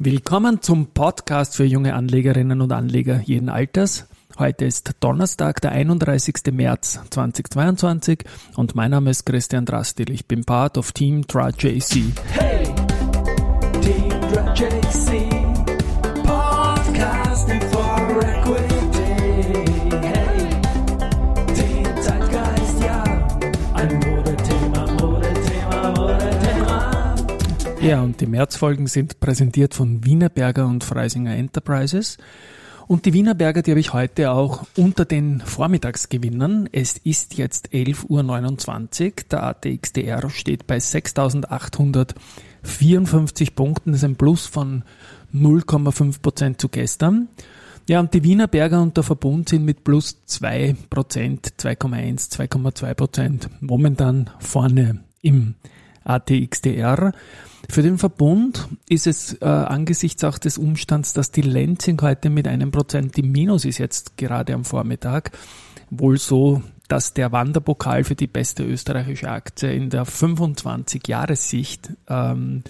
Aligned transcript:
Willkommen 0.00 0.62
zum 0.62 0.86
Podcast 0.86 1.56
für 1.56 1.64
junge 1.64 1.94
Anlegerinnen 1.94 2.60
und 2.60 2.70
Anleger 2.70 3.20
jeden 3.24 3.48
Alters. 3.48 4.06
Heute 4.38 4.64
ist 4.64 4.92
Donnerstag, 5.00 5.60
der 5.60 5.72
31. 5.72 6.34
März 6.52 7.00
2022 7.10 8.20
und 8.54 8.76
mein 8.76 8.92
Name 8.92 9.10
ist 9.10 9.26
Christian 9.26 9.64
Drastil. 9.64 10.10
Ich 10.12 10.26
bin 10.26 10.44
Part 10.44 10.78
of 10.78 10.92
Team 10.92 11.26
TraJC. 11.26 12.12
Hey, 12.30 12.66
Team 13.80 14.08
TraJC. 14.32 15.37
Ja, 27.80 28.02
und 28.02 28.20
die 28.20 28.26
Märzfolgen 28.26 28.88
sind 28.88 29.20
präsentiert 29.20 29.72
von 29.72 30.04
Wienerberger 30.04 30.66
und 30.66 30.82
Freisinger 30.82 31.36
Enterprises. 31.36 32.18
Und 32.88 33.06
die 33.06 33.12
Wienerberger, 33.12 33.62
die 33.62 33.70
habe 33.70 33.78
ich 33.80 33.92
heute 33.92 34.32
auch 34.32 34.66
unter 34.76 35.04
den 35.04 35.40
Vormittagsgewinnern. 35.40 36.68
Es 36.72 36.96
ist 36.98 37.38
jetzt 37.38 37.68
11.29 37.68 39.06
Uhr. 39.06 39.12
Der 39.30 39.44
ATXDR 39.44 40.28
steht 40.28 40.66
bei 40.66 40.78
6.854 40.78 43.54
Punkten. 43.54 43.92
Das 43.92 44.00
ist 44.00 44.04
ein 44.04 44.16
Plus 44.16 44.46
von 44.46 44.82
0,5 45.32 46.20
Prozent 46.20 46.60
zu 46.60 46.68
gestern. 46.68 47.28
Ja, 47.88 48.00
und 48.00 48.12
die 48.12 48.24
Wienerberger 48.24 48.82
und 48.82 48.96
der 48.96 49.04
Verbund 49.04 49.50
sind 49.50 49.64
mit 49.64 49.84
plus 49.84 50.24
2 50.26 50.74
Prozent, 50.90 51.52
2,1, 51.58 52.32
2,2 52.32 52.94
Prozent 52.94 53.48
momentan 53.60 54.30
vorne 54.40 54.98
im 55.22 55.54
ATXDR. 56.08 57.12
Für 57.68 57.82
den 57.82 57.98
Verbund 57.98 58.68
ist 58.88 59.06
es 59.06 59.34
äh, 59.34 59.44
angesichts 59.44 60.24
auch 60.24 60.38
des 60.38 60.58
Umstands, 60.58 61.12
dass 61.12 61.30
die 61.30 61.42
Lenzing 61.42 62.00
heute 62.00 62.30
mit 62.30 62.48
einem 62.48 62.70
Prozent 62.70 63.18
im 63.18 63.30
Minus 63.30 63.64
ist, 63.64 63.78
jetzt 63.78 64.16
gerade 64.16 64.54
am 64.54 64.64
Vormittag, 64.64 65.32
wohl 65.90 66.18
so, 66.18 66.62
dass 66.88 67.12
der 67.12 67.32
Wanderpokal 67.32 68.04
für 68.04 68.14
die 68.14 68.26
beste 68.26 68.64
österreichische 68.64 69.30
Aktie 69.30 69.72
in 69.72 69.90
der 69.90 70.06
25-Jahressicht 70.06 71.90
ähm, 72.08 72.62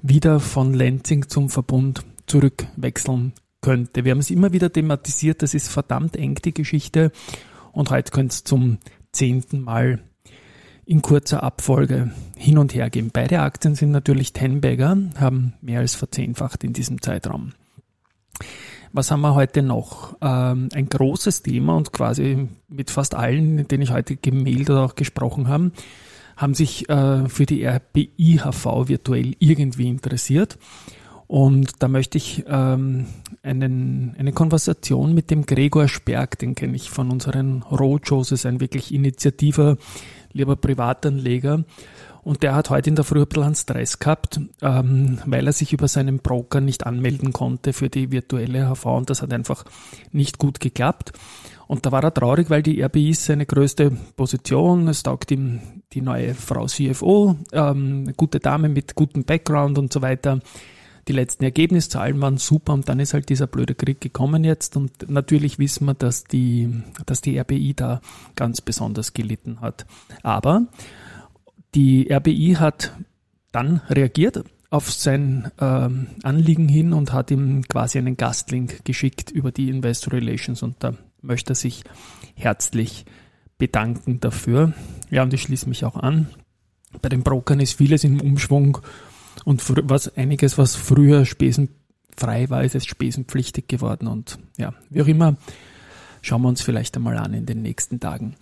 wieder 0.00 0.40
von 0.40 0.72
Lenzing 0.72 1.28
zum 1.28 1.50
Verbund 1.50 2.02
zurückwechseln 2.26 3.34
könnte. 3.60 4.04
Wir 4.04 4.12
haben 4.12 4.20
es 4.20 4.30
immer 4.30 4.52
wieder 4.52 4.72
thematisiert, 4.72 5.42
das 5.42 5.52
ist 5.52 5.68
verdammt 5.68 6.16
eng 6.16 6.36
die 6.36 6.54
Geschichte 6.54 7.12
und 7.72 7.90
heute 7.90 8.12
könnte 8.12 8.32
es 8.32 8.44
zum 8.44 8.78
zehnten 9.12 9.60
Mal 9.60 10.00
in 10.86 11.02
kurzer 11.02 11.42
Abfolge 11.42 12.12
hin 12.48 12.58
und 12.58 12.74
her 12.74 12.88
gehen. 12.88 13.10
Beide 13.12 13.40
Aktien 13.40 13.74
sind 13.74 13.90
natürlich 13.90 14.32
Tenbagger, 14.32 14.96
haben 15.18 15.52
mehr 15.60 15.80
als 15.80 15.94
verzehnfacht 15.94 16.64
in 16.64 16.72
diesem 16.72 17.02
Zeitraum. 17.02 17.52
Was 18.92 19.10
haben 19.10 19.20
wir 19.20 19.34
heute 19.34 19.62
noch? 19.62 20.16
Ähm, 20.22 20.70
ein 20.72 20.88
großes 20.88 21.42
Thema 21.42 21.76
und 21.76 21.92
quasi 21.92 22.48
mit 22.68 22.90
fast 22.90 23.14
allen, 23.14 23.54
mit 23.54 23.70
denen 23.70 23.82
ich 23.82 23.90
heute 23.90 24.16
gemailt 24.16 24.70
oder 24.70 24.84
auch 24.84 24.94
gesprochen 24.94 25.48
habe, 25.48 25.72
haben 26.38 26.54
sich 26.54 26.88
äh, 26.88 27.28
für 27.28 27.44
die 27.44 27.66
RBIHV 27.66 28.88
virtuell 28.88 29.34
irgendwie 29.40 29.88
interessiert. 29.88 30.56
Und 31.26 31.82
da 31.82 31.88
möchte 31.88 32.16
ich 32.16 32.44
ähm, 32.48 33.04
einen, 33.42 34.16
eine 34.18 34.32
Konversation 34.32 35.12
mit 35.12 35.30
dem 35.30 35.44
Gregor 35.44 35.86
Sperg, 35.86 36.38
den 36.38 36.54
kenne 36.54 36.74
ich 36.74 36.88
von 36.88 37.10
unseren 37.10 37.62
Roadshows, 37.64 38.32
ist 38.32 38.46
ein 38.46 38.60
wirklich 38.60 38.94
initiativer, 38.94 39.76
lieber 40.32 40.56
Privatanleger. 40.56 41.64
Und 42.28 42.42
der 42.42 42.54
hat 42.54 42.68
heute 42.68 42.90
in 42.90 42.94
der 42.94 43.06
Früh 43.06 43.22
ein 43.22 43.26
bisschen 43.26 43.42
einen 43.42 43.54
Stress 43.54 44.00
gehabt, 44.00 44.38
ähm, 44.60 45.18
weil 45.24 45.46
er 45.46 45.54
sich 45.54 45.72
über 45.72 45.88
seinen 45.88 46.18
Broker 46.18 46.60
nicht 46.60 46.84
anmelden 46.84 47.32
konnte 47.32 47.72
für 47.72 47.88
die 47.88 48.12
virtuelle 48.12 48.68
HV 48.68 48.84
und 48.84 49.08
das 49.08 49.22
hat 49.22 49.32
einfach 49.32 49.64
nicht 50.12 50.36
gut 50.36 50.60
geklappt. 50.60 51.12
Und 51.68 51.86
da 51.86 51.92
war 51.92 52.04
er 52.04 52.12
traurig, 52.12 52.50
weil 52.50 52.62
die 52.62 52.82
RBI 52.82 53.12
ist 53.12 53.24
seine 53.24 53.46
größte 53.46 53.92
Position. 54.14 54.88
Es 54.88 55.02
taugt 55.02 55.30
ihm 55.30 55.60
die 55.94 56.02
neue 56.02 56.34
Frau 56.34 56.66
CFO, 56.66 57.36
ähm, 57.52 58.12
gute 58.14 58.40
Dame 58.40 58.68
mit 58.68 58.94
gutem 58.94 59.24
Background 59.24 59.78
und 59.78 59.90
so 59.90 60.02
weiter. 60.02 60.40
Die 61.08 61.14
letzten 61.14 61.44
Ergebniszahlen 61.44 62.20
waren 62.20 62.36
super 62.36 62.74
und 62.74 62.90
dann 62.90 63.00
ist 63.00 63.14
halt 63.14 63.30
dieser 63.30 63.46
blöde 63.46 63.74
Krieg 63.74 64.02
gekommen 64.02 64.44
jetzt 64.44 64.76
und 64.76 65.08
natürlich 65.08 65.58
wissen 65.58 65.86
wir, 65.86 65.94
dass 65.94 66.24
die, 66.24 66.82
dass 67.06 67.22
die 67.22 67.38
RBI 67.38 67.72
da 67.72 68.02
ganz 68.36 68.60
besonders 68.60 69.14
gelitten 69.14 69.62
hat. 69.62 69.86
Aber 70.22 70.66
die 71.74 72.12
RBI 72.12 72.56
hat 72.58 72.92
dann 73.52 73.80
reagiert 73.88 74.44
auf 74.70 74.92
sein 74.92 75.50
ähm, 75.60 76.08
Anliegen 76.22 76.68
hin 76.68 76.92
und 76.92 77.12
hat 77.12 77.30
ihm 77.30 77.62
quasi 77.68 77.98
einen 77.98 78.16
Gastlink 78.16 78.84
geschickt 78.84 79.30
über 79.30 79.50
die 79.50 79.70
Investor 79.70 80.12
Relations 80.12 80.62
und 80.62 80.76
da 80.80 80.94
möchte 81.22 81.52
er 81.52 81.56
sich 81.56 81.84
herzlich 82.34 83.06
bedanken 83.56 84.20
dafür. 84.20 84.74
Ja, 85.10 85.22
und 85.22 85.32
ich 85.32 85.42
schließe 85.42 85.68
mich 85.68 85.84
auch 85.84 85.96
an. 85.96 86.28
Bei 87.00 87.08
den 87.08 87.22
Brokern 87.22 87.60
ist 87.60 87.78
vieles 87.78 88.04
im 88.04 88.20
Umschwung 88.20 88.78
und 89.44 89.62
was 89.88 90.16
einiges, 90.16 90.58
was 90.58 90.76
früher 90.76 91.24
spesenfrei 91.24 92.50
war, 92.50 92.64
ist 92.64 92.74
jetzt 92.74 92.88
spesenpflichtig 92.88 93.68
geworden. 93.68 94.06
Und 94.06 94.38
ja, 94.56 94.74
wie 94.90 95.02
auch 95.02 95.06
immer, 95.06 95.36
schauen 96.22 96.42
wir 96.42 96.48
uns 96.48 96.62
vielleicht 96.62 96.96
einmal 96.96 97.16
an 97.16 97.34
in 97.34 97.46
den 97.46 97.62
nächsten 97.62 98.00
Tagen. 98.00 98.34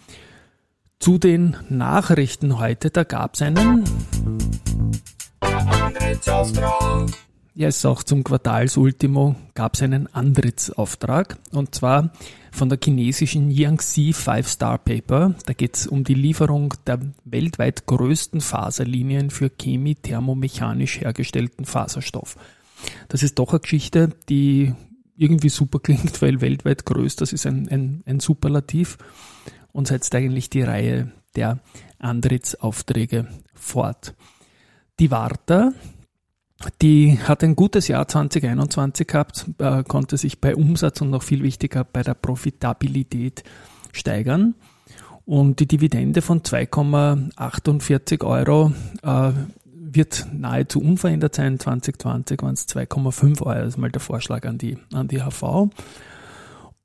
Zu 0.99 1.19
den 1.19 1.57
Nachrichten 1.69 2.59
heute, 2.59 2.91
da 2.91 3.05
gab 3.05 3.35
es 3.35 3.43
einen. 3.43 3.85
Yes, 7.55 7.85
auch 7.85 8.03
zum 8.03 8.25
Quartalsultimo 8.25 9.37
gab 9.55 9.75
es 9.75 9.83
einen 9.83 10.13
Antrittsauftrag 10.13 11.39
und 11.53 11.75
zwar 11.75 12.11
von 12.51 12.69
der 12.69 12.79
chinesischen 12.83 13.51
Yangtze 13.51 14.13
Five 14.13 14.49
Star 14.49 14.79
Paper. 14.79 15.35
Da 15.45 15.53
geht 15.53 15.77
es 15.77 15.87
um 15.87 16.03
die 16.03 16.15
Lieferung 16.15 16.75
der 16.87 17.01
weltweit 17.25 17.87
größten 17.87 18.41
Faserlinien 18.41 19.31
für 19.31 19.51
chemi-thermomechanisch 19.51 21.01
hergestellten 21.01 21.67
Faserstoff. 21.67 22.37
Das 23.09 23.23
ist 23.23 23.39
doch 23.39 23.51
eine 23.51 23.61
Geschichte, 23.61 24.11
die 24.29 24.75
irgendwie 25.17 25.51
super 25.51 25.79
klingt, 25.79 26.21
weil 26.23 26.41
weltweit 26.41 26.85
größt, 26.85 27.21
das 27.21 27.33
ist 27.33 27.47
ein, 27.47 27.69
ein, 27.69 28.03
ein 28.07 28.21
Superlativ 28.21 28.99
und 29.77 29.87
setzt 29.87 30.15
eigentlich 30.15 30.49
die 30.49 30.63
Reihe 30.63 31.13
der 31.37 31.59
Antrittsaufträge 31.99 33.27
fort. 33.55 34.15
Die 34.99 35.11
Warta 35.11 35.73
die 36.81 37.19
hat 37.19 37.45
ein 37.45 37.55
gutes 37.55 37.87
Jahr 37.89 38.09
2021 38.09 39.07
gehabt, 39.07 39.47
äh, 39.59 39.83
konnte 39.85 40.17
sich 40.17 40.41
bei 40.41 40.57
Umsatz 40.57 41.03
und 41.03 41.11
noch 41.11 41.23
viel 41.23 41.43
wichtiger 41.43 41.85
bei 41.85 42.03
der 42.03 42.15
Profitabilität 42.15 43.45
steigern. 43.93 44.55
Und 45.27 45.61
die 45.61 45.67
Dividende 45.67 46.23
von 46.23 46.41
2,48 46.43 48.25
Euro 48.25 48.73
äh, 49.03 49.33
wird 49.65 50.27
nahezu 50.33 50.81
unverändert 50.81 51.35
sein. 51.35 51.59
2020 51.59 52.43
waren 52.43 52.55
es 52.55 52.67
2,5 52.69 53.43
Euro. 53.43 53.59
Das 53.59 53.69
ist 53.69 53.77
mal 53.77 53.91
der 53.91 54.01
Vorschlag 54.01 54.47
an 54.47 54.57
die, 54.57 54.79
an 54.95 55.09
die 55.09 55.21
HV. 55.21 55.69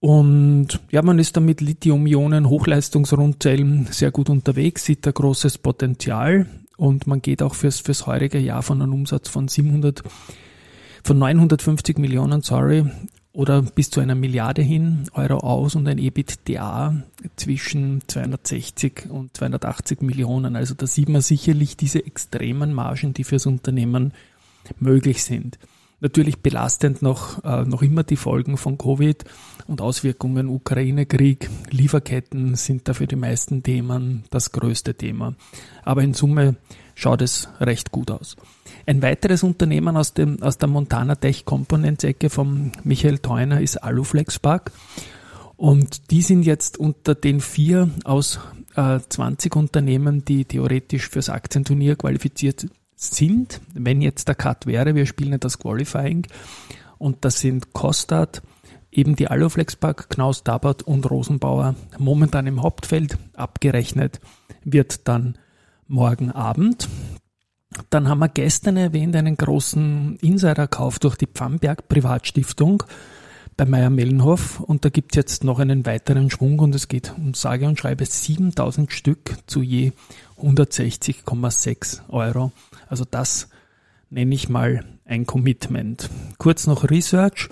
Und 0.02 0.80
ja, 0.90 1.04
man 1.04 1.20
ist 1.20 1.38
da 1.38 1.42
mit 1.42 1.62
Lithium-Ionen, 1.62 2.50
Hochleistungsrundzellen 2.50 3.86
sehr 3.92 4.10
gut 4.10 4.32
unterwegs, 4.32 4.84
sieht 4.84 5.06
da 5.06 5.12
großes 5.12 5.60
Potenzial. 5.60 6.48
Und 6.76 7.06
man 7.06 7.22
geht 7.22 7.44
auch 7.44 7.54
fürs, 7.54 7.80
fürs 7.80 8.08
heurige 8.08 8.40
Jahr 8.40 8.64
von 8.64 8.82
einem 8.82 8.96
Umsatz 8.96 9.30
von 9.30 9.48
700, 9.48 10.02
von 11.04 11.20
950 11.20 12.00
Millionen, 12.00 12.42
sorry, 12.42 12.84
oder 13.32 13.62
bis 13.62 13.92
zu 13.92 14.00
einer 14.00 14.16
Milliarde 14.16 14.64
hin 14.64 15.04
Euro 15.14 15.38
aus 15.38 15.76
und 15.76 15.88
ein 15.88 16.00
EBITDA 16.00 17.04
zwischen 17.36 18.02
260 18.08 19.04
und 19.08 19.38
280 19.38 20.02
Millionen. 20.02 20.56
Also 20.56 20.74
da 20.74 20.88
sieht 20.88 21.10
man 21.10 21.22
sicherlich 21.22 21.78
diese 21.78 22.04
extremen 22.04 22.74
Margen, 22.74 23.14
die 23.14 23.24
fürs 23.24 23.46
Unternehmen 23.46 24.14
möglich 24.80 25.24
sind. 25.24 25.60
Natürlich 26.02 26.40
belastend 26.40 27.04
noch, 27.04 27.44
äh, 27.44 27.64
noch 27.64 27.84
immer 27.84 28.04
die 28.04 28.16
Folgen 28.16 28.58
von 28.58 28.80
Covid 28.80 29.24
und 29.68 29.82
Auswirkungen 29.82 30.50
Ukraine-Krieg. 30.50 31.48
Lieferketten 31.70 32.56
sind 32.56 32.88
da 32.88 32.96
für 32.96 33.06
die 33.06 33.16
meisten 33.16 33.62
Themen 33.62 34.24
das 34.32 34.52
größte 34.52 34.96
Thema. 34.96 35.36
Aber 35.84 36.02
in 36.02 36.16
Summe 36.16 36.56
schaut 36.96 37.22
es 37.22 37.50
recht 37.60 37.92
gut 37.92 38.10
aus. 38.10 38.36
Ein 38.88 39.04
weiteres 39.04 39.44
Unternehmen 39.44 39.96
aus, 39.96 40.16
dem, 40.16 40.42
aus 40.42 40.58
der 40.58 40.70
Montana 40.70 41.14
Tech 41.14 41.46
Components 41.46 42.04
Ecke 42.04 42.32
von 42.32 42.72
Michael 42.84 43.20
Theuner 43.20 43.62
ist 43.62 43.78
Aluflex 43.78 44.40
Park. 44.40 44.72
Und 45.56 46.10
die 46.10 46.24
sind 46.24 46.42
jetzt 46.44 46.80
unter 46.80 47.14
den 47.14 47.42
vier 47.42 47.92
aus 48.06 48.40
äh, 48.76 49.00
20 49.08 49.56
Unternehmen, 49.56 50.26
die 50.26 50.46
theoretisch 50.46 51.10
fürs 51.10 51.30
Aktienturnier 51.30 51.96
qualifiziert 51.96 52.66
sind, 53.02 53.62
wenn 53.74 54.02
jetzt 54.02 54.28
der 54.28 54.36
Cut 54.36 54.66
wäre, 54.66 54.96
wir 54.96 55.06
spielen 55.06 55.40
das 55.40 55.60
Qualifying. 55.60 56.28
Und 56.98 57.26
das 57.26 57.40
sind 57.40 57.74
Kostat, 57.74 58.44
eben 58.92 59.16
die 59.16 59.28
Aluflexpark, 59.28 60.10
Knaus 60.10 60.44
Dabert 60.44 60.84
und 60.84 61.10
Rosenbauer 61.10 61.76
momentan 61.98 62.46
im 62.46 62.62
Hauptfeld. 62.62 63.18
Abgerechnet 63.34 64.20
wird 64.64 65.08
dann 65.08 65.38
morgen 65.88 66.32
Abend. 66.32 66.88
Dann 67.90 68.08
haben 68.08 68.20
wir 68.20 68.30
gestern 68.30 68.78
erwähnt 68.78 69.16
einen 69.16 69.38
großen 69.38 70.18
Insiderkauf 70.18 71.00
durch 71.00 71.16
die 71.16 71.28
Pfannberg 71.28 71.88
Privatstiftung 71.88 72.84
bei 73.62 73.68
Meier 73.68 73.92
Mellenhof 73.92 74.60
und 74.60 74.86
da 74.86 74.90
gibt 74.90 75.12
es 75.12 75.18
jetzt 75.18 75.44
noch 75.44 75.60
einen 75.60 75.86
weiteren 75.86 76.32
Schwung 76.32 76.58
und 76.58 76.74
es 76.74 76.88
geht 76.88 77.14
um 77.16 77.36
sage 77.36 77.68
und 77.68 77.78
schreibe 77.78 78.04
7000 78.04 78.92
Stück 78.92 79.36
zu 79.46 79.62
je 79.62 79.92
160,6 80.42 82.10
Euro. 82.10 82.52
Also 82.88 83.06
das 83.06 83.50
nenne 84.10 84.34
ich 84.34 84.50
mal 84.50 84.84
ein 85.06 85.28
Commitment. 85.28 86.10
Kurz 86.40 86.66
noch 86.66 86.90
Research. 86.90 87.50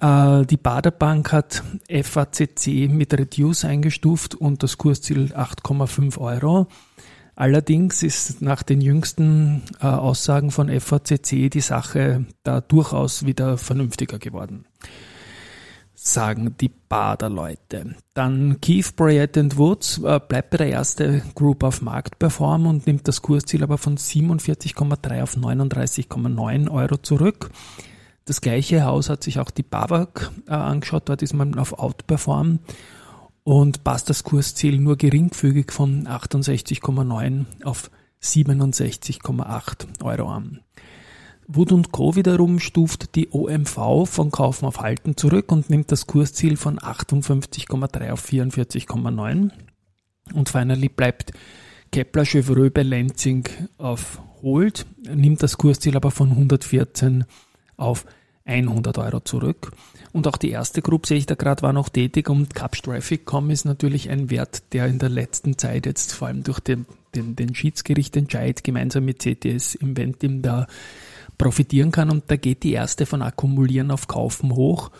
Äh, 0.00 0.46
die 0.46 0.56
Baderbank 0.56 1.30
hat 1.30 1.62
FACC 1.90 2.88
mit 2.88 3.12
Reduce 3.12 3.66
eingestuft 3.66 4.34
und 4.34 4.62
das 4.62 4.78
Kursziel 4.78 5.34
8,5 5.36 6.16
Euro. 6.16 6.68
Allerdings 7.36 8.02
ist 8.02 8.40
nach 8.40 8.62
den 8.62 8.80
jüngsten 8.80 9.60
äh, 9.82 9.88
Aussagen 9.88 10.50
von 10.50 10.70
FACC 10.70 11.50
die 11.50 11.60
Sache 11.60 12.24
da 12.44 12.62
durchaus 12.62 13.26
wieder 13.26 13.58
vernünftiger 13.58 14.18
geworden. 14.18 14.64
Sagen 16.06 16.54
die 16.60 16.68
Baderleute. 16.68 17.94
Dann 18.12 18.60
Keith 18.60 18.94
Bryant 18.94 19.56
Woods 19.56 20.02
äh, 20.04 20.20
bleibt 20.20 20.50
bei 20.50 20.58
der 20.58 20.70
ersten 20.70 21.22
Group 21.34 21.64
auf 21.64 21.80
Marktperform 21.80 22.66
und 22.66 22.86
nimmt 22.86 23.08
das 23.08 23.22
Kursziel 23.22 23.62
aber 23.62 23.78
von 23.78 23.96
47,3 23.96 25.22
auf 25.22 25.34
39,9 25.34 26.70
Euro 26.70 26.98
zurück. 26.98 27.50
Das 28.26 28.42
gleiche 28.42 28.84
Haus 28.84 29.08
hat 29.08 29.22
sich 29.22 29.38
auch 29.38 29.50
die 29.50 29.62
BAWAG 29.62 30.30
äh, 30.46 30.52
angeschaut, 30.52 31.08
dort 31.08 31.22
ist 31.22 31.32
man 31.32 31.58
auf 31.58 31.78
Outperform 31.78 32.58
und 33.42 33.82
passt 33.82 34.10
das 34.10 34.24
Kursziel 34.24 34.78
nur 34.78 34.96
geringfügig 34.96 35.72
von 35.72 36.06
68,9 36.06 37.46
auf 37.64 37.90
67,8 38.22 40.04
Euro 40.04 40.28
an. 40.28 40.60
Wood 41.46 41.72
und 41.72 41.92
Co. 41.92 42.16
wiederum 42.16 42.58
stuft 42.58 43.14
die 43.14 43.28
OMV 43.30 44.06
von 44.06 44.30
Kaufen 44.30 44.66
auf 44.66 44.80
Halten 44.80 45.16
zurück 45.16 45.52
und 45.52 45.70
nimmt 45.70 45.92
das 45.92 46.06
Kursziel 46.06 46.56
von 46.56 46.78
58,3 46.78 48.10
auf 48.10 48.24
44,9. 48.24 49.50
Und 50.32 50.48
finally 50.48 50.88
bleibt 50.88 51.32
Kepler 51.92 52.24
Chevreux 52.24 52.72
bei 52.72 52.82
Lenzing 52.82 53.48
auf 53.78 54.20
Hold, 54.42 54.86
nimmt 55.08 55.42
das 55.42 55.58
Kursziel 55.58 55.96
aber 55.96 56.10
von 56.10 56.30
114 56.30 57.24
auf 57.76 58.06
100 58.46 58.98
Euro 58.98 59.20
zurück. 59.20 59.72
Und 60.12 60.28
auch 60.28 60.36
die 60.36 60.50
erste 60.50 60.82
Gruppe 60.82 61.08
sehe 61.08 61.18
ich 61.18 61.26
da 61.26 61.34
gerade 61.34 61.62
war 61.62 61.72
noch 61.72 61.88
tätig 61.88 62.28
und 62.28 62.54
Capstraffic.com 62.54 63.50
ist 63.50 63.64
natürlich 63.64 64.10
ein 64.10 64.30
Wert, 64.30 64.72
der 64.72 64.86
in 64.86 64.98
der 64.98 65.08
letzten 65.08 65.58
Zeit 65.58 65.86
jetzt 65.86 66.12
vor 66.12 66.28
allem 66.28 66.42
durch 66.42 66.60
den, 66.60 66.86
den, 67.14 67.36
den 67.36 67.54
Schiedsgerichtentscheid 67.54 68.62
gemeinsam 68.62 69.04
mit 69.04 69.20
CTS 69.20 69.74
Inventim 69.74 70.42
da 70.42 70.66
profitieren 71.38 71.90
kann. 71.90 72.10
Und 72.10 72.24
da 72.28 72.36
geht 72.36 72.62
die 72.62 72.72
erste 72.72 73.06
von 73.06 73.22
Akkumulieren 73.22 73.90
auf 73.90 74.08
Kaufen 74.08 74.54
hoch 74.54 74.90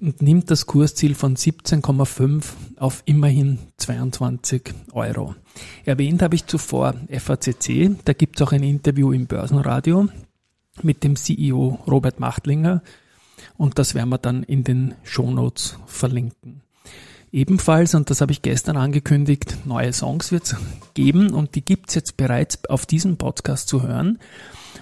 und 0.00 0.22
nimmt 0.22 0.50
das 0.50 0.66
Kursziel 0.66 1.14
von 1.14 1.36
17,5 1.36 2.44
auf 2.78 3.02
immerhin 3.04 3.58
22 3.76 4.74
Euro. 4.92 5.34
Erwähnt 5.84 6.22
habe 6.22 6.34
ich 6.34 6.46
zuvor 6.46 6.94
FACC, 7.10 7.96
da 8.04 8.12
gibt 8.12 8.36
es 8.40 8.46
auch 8.46 8.52
ein 8.52 8.62
Interview 8.62 9.12
im 9.12 9.26
Börsenradio 9.26 10.08
mit 10.82 11.02
dem 11.02 11.16
CEO 11.16 11.80
Robert 11.86 12.20
Machtlinger 12.20 12.82
und 13.56 13.78
das 13.78 13.94
werden 13.94 14.10
wir 14.10 14.18
dann 14.18 14.42
in 14.44 14.64
den 14.64 14.94
Shownotes 15.02 15.78
verlinken. 15.86 16.62
Ebenfalls, 17.30 17.94
und 17.94 18.08
das 18.08 18.22
habe 18.22 18.32
ich 18.32 18.40
gestern 18.40 18.78
angekündigt, 18.78 19.58
neue 19.66 19.92
Songs 19.92 20.32
wird 20.32 20.44
es 20.44 20.56
geben 20.94 21.34
und 21.34 21.56
die 21.56 21.64
gibt 21.64 21.90
es 21.90 21.94
jetzt 21.94 22.16
bereits 22.16 22.64
auf 22.70 22.86
diesem 22.86 23.18
Podcast 23.18 23.68
zu 23.68 23.82
hören. 23.82 24.18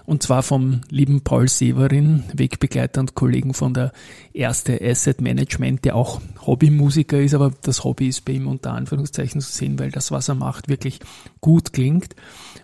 Und 0.05 0.23
zwar 0.23 0.43
vom 0.43 0.83
lieben 0.91 1.23
Paul 1.23 1.49
Severin, 1.49 2.25
Wegbegleiter 2.33 3.01
und 3.01 3.15
Kollegen 3.15 3.55
von 3.55 3.75
der 3.75 3.93
Erste 4.33 4.81
Asset 4.83 5.21
Management, 5.21 5.85
der 5.85 5.97
auch 5.97 6.21
Hobbymusiker 6.47 7.21
ist, 7.21 7.35
aber 7.35 7.53
das 7.63 7.85
Hobby 7.85 8.09
ist 8.09 8.25
bei 8.25 8.35
ihm 8.35 8.47
unter 8.47 8.73
Anführungszeichen 8.73 9.41
zu 9.41 9.51
sehen, 9.51 9.79
weil 9.79 9.91
das, 9.91 10.11
was 10.11 10.29
er 10.29 10.35
macht, 10.35 10.69
wirklich 10.69 11.01
gut 11.41 11.73
klingt. 11.73 12.15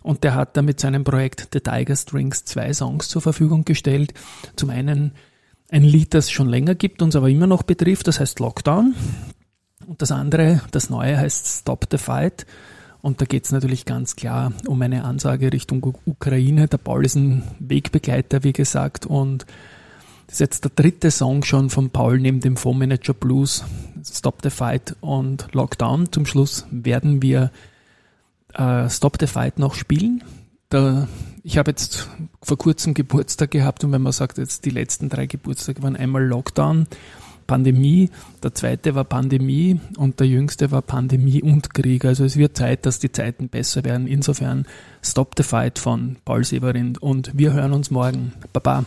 Und 0.03 0.25
der 0.25 0.35
hat 0.35 0.57
da 0.57 0.63
mit 0.63 0.81
seinem 0.81 1.05
Projekt 1.05 1.49
The 1.53 1.61
Tiger 1.61 1.97
Strings 1.97 2.45
zwei 2.45 2.73
Songs 2.73 3.09
zur 3.09 3.23
Verfügung 3.23 3.65
gestellt. 3.65 4.15
Zum 4.57 4.71
einen 4.71 5.13
ein 5.71 5.85
Lied, 5.85 6.13
das 6.13 6.31
schon 6.31 6.49
länger 6.49 6.75
gibt, 6.75 7.01
uns 7.01 7.17
aber 7.17 7.31
immer 7.31 7.47
noch 7.47 7.63
betrifft, 7.63 8.07
das 8.07 8.21
heißt 8.21 8.41
Lockdown. 8.41 8.95
Und 9.87 10.03
das 10.03 10.13
andere, 10.13 10.61
das 10.71 10.91
neue 10.91 11.17
heißt 11.17 11.61
Stop 11.61 11.87
the 11.91 11.99
Fight. 11.99 12.47
Und 13.03 13.21
da 13.21 13.25
geht 13.25 13.45
es 13.45 13.53
natürlich 13.53 13.85
ganz 13.85 14.15
klar 14.15 14.53
um 14.67 14.81
eine 14.81 15.05
Ansage 15.05 15.53
Richtung 15.53 15.97
Ukraine. 16.07 16.69
Der 16.69 16.79
Paul 16.79 17.05
ist 17.05 17.17
ein 17.17 17.43
Wegbegleiter, 17.59 18.45
wie 18.45 18.53
gesagt, 18.53 19.07
und 19.07 19.45
das 20.29 20.37
ist 20.37 20.41
jetzt 20.41 20.65
der 20.65 20.71
dritte 20.75 21.11
Song 21.11 21.43
schon 21.43 21.69
von 21.69 21.91
Paul 21.91 22.19
neben 22.19 22.41
dem 22.41 22.57
Fondsmanager 22.57 23.13
Blues, 23.13 23.65
Stop 24.03 24.39
the 24.43 24.51
Fight 24.51 24.97
und 25.01 25.49
Lockdown. 25.53 26.11
Zum 26.13 26.25
Schluss 26.27 26.65
werden 26.71 27.21
wir 27.21 27.51
äh, 28.55 28.89
Stop 28.89 29.17
the 29.21 29.27
Fight 29.27 29.59
noch 29.59 29.75
spielen. 29.75 30.23
Da, 30.69 31.07
ich 31.43 31.59
habe 31.59 31.73
jetzt 31.73 32.09
vor 32.41 32.57
kurzem 32.57 32.95
Geburtstag 32.95 33.51
gehabt 33.51 33.85
und 33.85 33.93
wenn 33.93 34.01
man 34.01 34.13
sagt, 34.13 34.39
jetzt 34.39 34.65
die 34.65 34.71
letzten 34.71 35.09
drei 35.09 35.27
Geburtstage 35.27 35.83
waren 35.83 35.97
einmal 35.97 36.25
Lockdown 36.25 36.87
Pandemie, 37.43 38.11
der 38.43 38.55
zweite 38.55 38.95
war 38.95 39.05
Pandemie 39.05 39.81
und 39.97 40.21
der 40.21 40.27
jüngste 40.27 40.71
war 40.71 40.83
Pandemie 40.83 41.43
und 41.43 41.75
Krieg. 41.75 42.05
Also 42.05 42.25
es 42.25 42.37
wird 42.37 42.57
Zeit, 42.57 42.87
dass 42.87 42.99
die 42.99 43.13
Zeiten 43.13 43.49
besser 43.49 43.85
werden. 43.85 44.07
Insofern 44.07 44.67
Stop 45.03 45.35
the 45.37 45.43
Fight 45.43 45.79
von 45.79 46.17
Paul 46.25 46.45
Severin 46.45 46.97
und 46.97 47.31
wir 47.35 47.53
hören 47.53 47.73
uns 47.73 47.91
morgen. 47.91 48.33
Baba. 48.53 48.85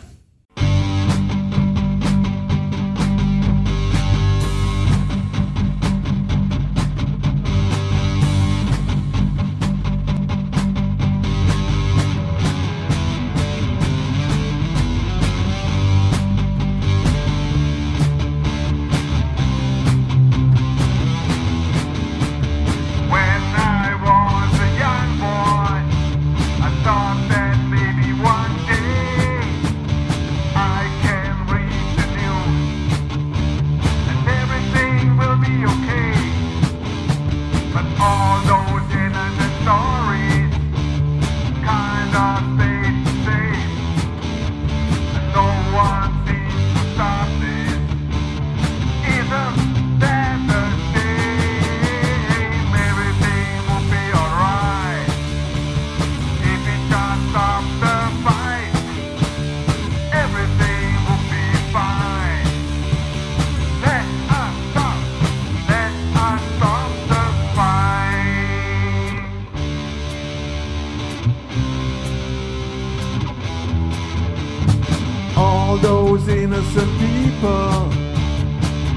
innocent 76.65 76.99
people 76.99 77.89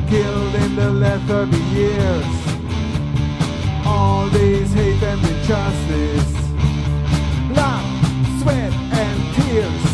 killed 0.09 0.55
in 0.55 0.77
the 0.77 0.91
last 0.91 1.25
30 1.25 1.57
years. 1.75 2.27
All 3.87 4.29
these 4.29 4.73
hate 4.73 5.03
and 5.03 5.21
injustice, 5.21 6.33
blood, 7.49 7.85
sweat 8.41 8.73
and 8.73 9.35
tears, 9.35 9.85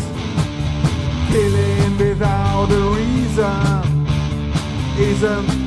killing 1.31 1.97
without 1.97 2.71
a 2.71 2.83
reason 2.95 4.07
isn't 4.97 5.64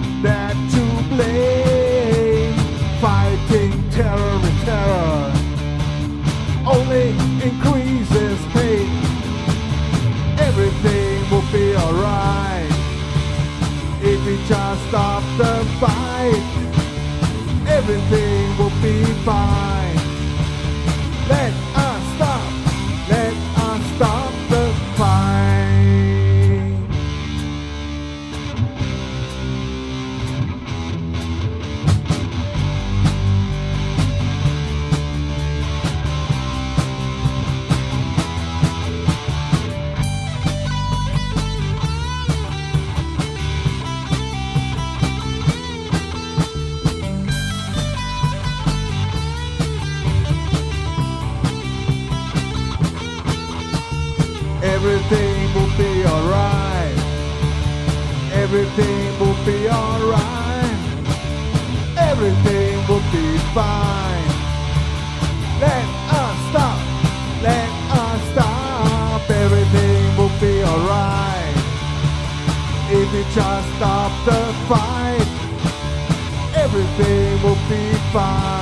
we 14.29 14.37
just 14.47 14.89
stop 14.89 15.23
the 15.39 15.65
fight, 15.81 16.45
everything 17.67 18.59
will 18.59 18.77
be 18.83 19.03
fine. 19.25 19.97
Let 21.31 21.53
us 21.75 22.03
stop, 22.15 23.09
let 23.09 23.33
us 23.57 23.97
stop. 23.97 24.28
Everything 54.75 55.55
will 55.55 55.73
be 55.77 56.05
alright. 56.05 56.99
Everything 58.33 59.19
will 59.19 59.39
be 59.45 59.69
alright. 59.69 60.79
Everything 61.97 62.75
will 62.89 63.07
be 63.11 63.39
fine. 63.57 64.29
Let 65.61 65.89
us 66.23 66.37
stop. 66.51 66.79
Let 67.43 67.71
us 68.05 68.21
stop. 68.33 69.31
Everything 69.31 70.17
will 70.19 70.35
be 70.39 70.63
alright. 70.63 71.57
If 72.91 73.13
we 73.13 73.23
just 73.35 73.69
stop 73.77 74.13
the 74.25 74.43
fight, 74.69 75.29
everything 76.55 77.43
will 77.43 77.61
be 77.69 77.85
fine. 78.13 78.58